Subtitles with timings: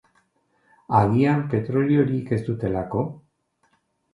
[0.99, 3.05] Agian petroliorik ez dutelako?